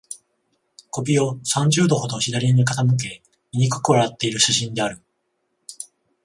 [0.89, 3.21] 首を三十度ほど左に傾け、
[3.53, 4.99] 醜く笑っている写真である